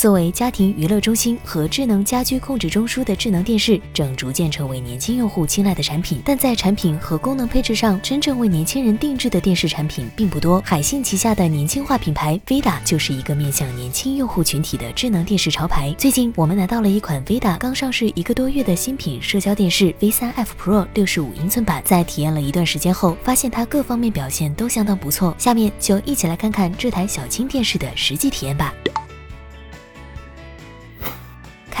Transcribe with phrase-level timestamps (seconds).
[0.00, 6.22] 作为家庭娱乐中心和智能家居控制中枢的智能电视，正逐渐成为年轻用户青睐的产品。
[6.24, 10.58] 但在产品和功能配置上，真正为年轻人定制的电视产品并不多。
[10.64, 15.94] 海信旗下的年轻化品牌 Vida 就是一个面向年轻用户群体的智能电视潮牌。
[15.98, 25.34] 最近我们拿到了一款 Vida 刚上市一个多月的新品社交电视 V3F Pro 六十五英寸版，在体验了一段时间后，发现它各方面表现都相当不错。
[25.36, 28.72] 下面就一起来看看这台小青电视的实际体验吧。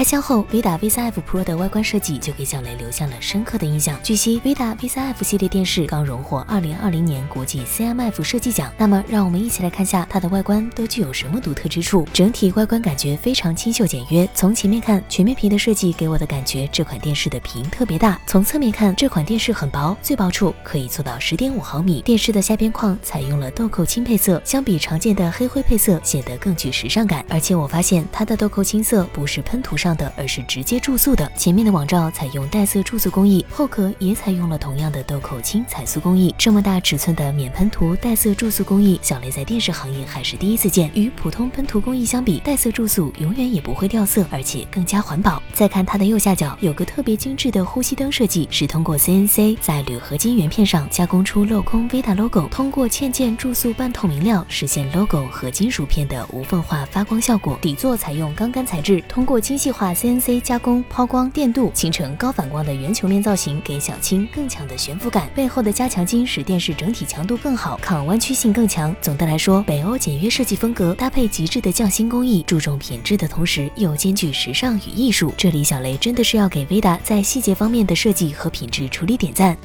[0.00, 4.00] 开箱后，Vida V3F Pro 的外观设计就给小雷留下了深刻的印象。
[4.02, 8.72] 据悉，Vida V3F 系列电视刚荣获2020年国际 CMF 设计奖。
[8.78, 12.08] 那么，让我们一起来看下它的外观都具有什么独特之处。
[12.14, 14.26] 整体外观感觉非常清秀简约。
[14.32, 18.18] 从前面看，全面屏的设计给我的感觉，这款电视的屏特别大。
[18.26, 22.00] 从侧面看，这款电视很薄，最薄处可以做到10.5毫米。
[22.00, 27.22] 电视的下边框采用了豆蔻青配色，相比常见的黑灰配色，显得更具时尚感。
[27.28, 29.89] 而且我发现它的豆蔻青色不是喷涂上。
[29.94, 31.30] 的，而是直接注塑的。
[31.36, 36.34] 前面的网罩采用带色注塑工艺，后壳也采用了同样的豆蔻青彩塑工艺。
[36.38, 40.90] 这么大尺寸的免喷涂带色注塑工艺，小雷在电视行业还是第一次见。
[40.94, 45.42] 与普通喷涂工艺相比，带色注塑永远也不会掉色，而且更加环保。
[45.52, 57.58] 再看它的右下角，有个特别精致的呼吸灯设计，是通过 CNC 在铝合金圆片上加工出镂空 Vita logo，通过嵌件注塑半透明料，实现 logo 和金属片的无缝化发光效果。
[57.60, 59.79] 底座采用钢杆材质，通过精细化。
[59.80, 65.26] 化 CNC 加工抛光电镀形成高反光的圆球面造型，给小青更强的悬浮感。
[65.34, 68.94] 背后的加强筋使电视整体强度更好，抗弯曲性更强。
[69.00, 75.32] 总的来说，北欧简约设计风格搭配极致的匠心工艺，注重品质的同时又兼具时尚与艺术。
[75.34, 79.56] 这里小雷真的是要给 Vida 在细节方面的设计和品质处理点赞。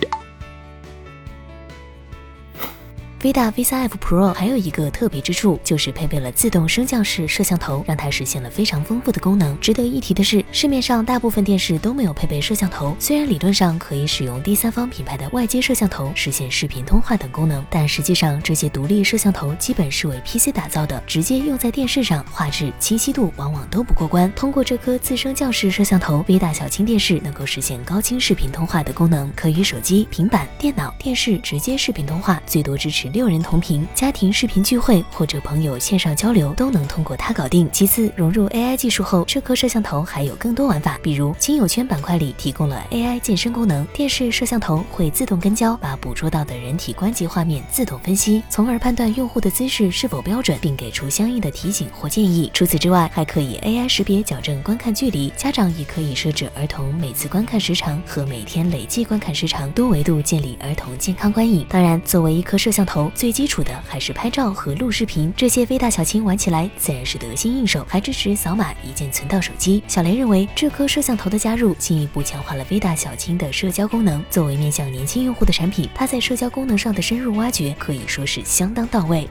[3.25, 9.59] Vida V3F Pro 还有一个特别之处，就是配备了自动升降式摄像头，让它实现了非常丰富的功能。
[9.59, 12.95] 值得一提的是，市面上大部分电视都没有配备摄像头。
[12.99, 24.31] 虽然理论上可以使用第三方品牌的外接摄像头实现视频通话等功能，但实际上这些独立摄像头基本是为 PC 打造的，直接用在电视上，画质、清晰度往往都不过关。
[24.35, 33.09] 通过这颗自升降式摄像头，Vida 小轻电视能够实现高清视频通话的功能，可与手机、平板、电脑、电视直接视频通话，最多支持。
[33.15, 37.65] 六人同屏，家庭视频聚会或者朋友线上交流都能通过它搞定。
[37.71, 52.51] 其次，融入 AI 技术后，这颗摄像头还有更多玩法，比如亲友圈板块里提供了 AI 健身功能，电视摄像头会自动跟焦，把捕捉到的人体关节画面自动分析，从而判断用户的姿势是否标准，并给出相应的提醒或建议。
[52.53, 61.65] 除此之外，还可以 AI 识别矫正观看距离，家长也可以设置儿童每次观看时长和每天累计观看时长，多维度建立儿童健康观影。
[61.69, 63.04] 当然，作为一颗摄像头。
[63.13, 69.83] 最基础的还是拍照和录视频，这些微大小青玩起来自然是得心应手，还支持扫码一键存到手机。
[69.87, 74.23] 小雷认为，这颗摄像头的加入进一步强化了微大小青的社交功能。
[74.29, 79.27] 作为面向年轻用户的产品，它在社交功能上的深入挖掘可以说是相当到位。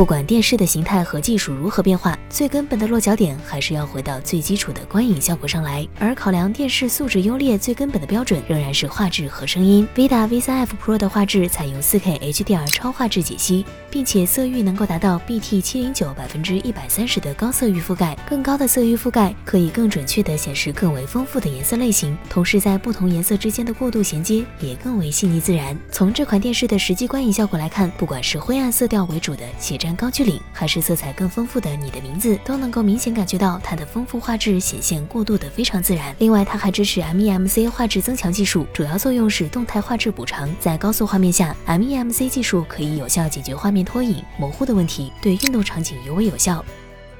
[0.00, 5.86] 不管电视的形态和技术如何变化，最根本的落脚点还是要回到最基础的观影效果上来。
[5.98, 9.86] 而考量电视素质优劣，最根本的标准仍然是画质和声音。
[9.94, 18.16] Vida V3F Pro 的画质采用 4K HDR 超画质解析，并且色域能够达到 BT 七零九百分之一百三十的高色域覆盖。
[18.26, 25.78] 更高的色域覆盖可以更准确地显示更为丰富的颜色类型，同时在不同颜色之间的过渡衔接也更为细腻自然。
[25.92, 29.89] 从这款电视的实际观影效果来看，不管是灰暗色调为主的写真。
[29.96, 36.14] 高句丽还是色彩更丰富的你的名字，都能够明显感觉到它的丰富画质显现过渡的非常自然。
[36.18, 40.48] 另外，它还支持 MEMC 画质增强技术，主要作用是动态画质补偿。
[40.60, 46.64] 在高速画面下，MEMC 技术可以有效解决画面拖影、模糊的问题，对运动场景尤为有效。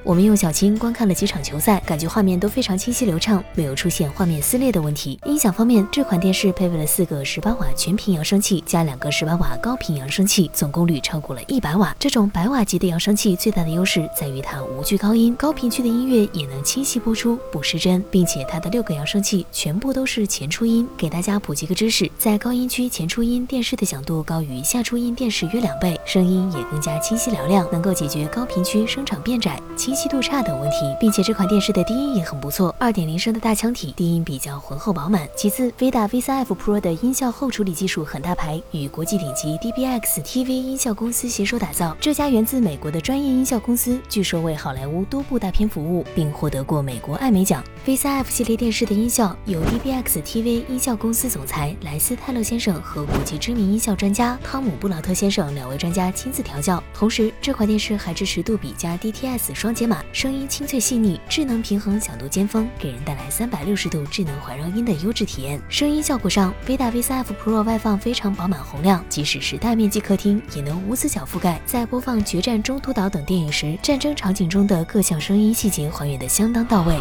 [0.03, 5.21] 我们用小青观看了几场球赛，感觉画面都非常清晰流畅，没有出现画面撕裂的问题。
[5.27, 11.95] 音响方面，这款电视配备了四个十八瓦全频扬声器加两个十八瓦高频扬声器，总功率超过了一百瓦。
[11.98, 20.89] 这种百瓦级的扬声器最大的优势在于它无惧高音，高频区的音乐也能清晰播出，不失真，并且它的六个扬声器全部都是前出音。
[20.97, 29.60] 给大家普及个知识，在高音区前出音电视的响度高于下出音电视约两倍，声音也更加清晰嘹亮，能够解决高频区声场变窄。
[29.91, 35.28] 清晰度差等问题，并且这款电视的低音也很不错，二点零升的大腔体，低音比较浑厚饱满。
[35.37, 41.97] 其次，Vida V3F Pro 的音效后处理技术很大牌，与国际顶级 DBX TV 音效公司携手打造。
[42.01, 47.60] 这家源自美国的专业音效公司，据说为好莱坞多部大片服务，并获得过美国艾美奖。
[47.84, 56.81] V3F 系列电视的音效由 DBX TV 音效公司总裁莱斯泰勒先生和国际知名音效专家汤姆布劳特先生两位专家亲自调教。
[56.95, 65.59] 同时，这款电视还支持杜比加 DTS 双解码，声音清脆细腻，智能平衡响度尖峰，给人带来三百六十度智能环绕音的优质体验。
[65.71, 71.59] 声音效果上，Vida V3F Pro 外放非常饱满洪亮，即使是大面积客厅也能无死角覆盖。
[71.65, 76.94] 在播放《决战中途岛》等电影时，战争场景中的各项声音细节还原的相当到位。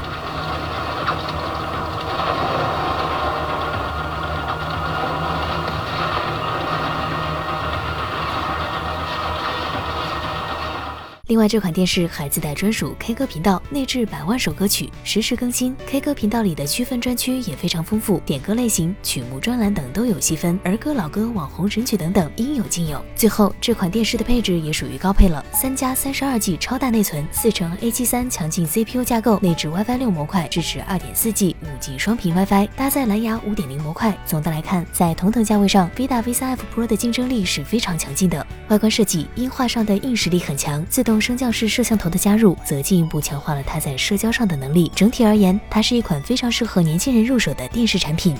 [11.30, 15.76] 另外，这款电视还自带专属 K 歌频道，内置百万首歌曲，实时更新。
[15.86, 23.00] K 歌频道里的区分专区也非常丰富，点歌类型、曲目专栏等都有细分，儿歌、老歌、网红神曲等等应有尽有。
[23.16, 34.18] 最后，这款电视的配置也属于高配了，三加三十二 G 超大内存，四乘 A 七三强劲 CPU 架构，内置 WiFi 六模块，支持二点四 G、五 G 双频 WiFi，搭载蓝牙五点零模块。
[34.26, 38.44] 总的来看，在同等价位上，Vida V3F Pro 的竞争力是非常强劲的。
[38.70, 41.19] 外观设计、音画上的硬实力很强，自动。
[41.20, 44.92] 升降式摄像头的加入，则进一步强化了它在社交上的能力。
[44.96, 48.36] 整体而言，它是一款非常适合年轻人入手的电视产品。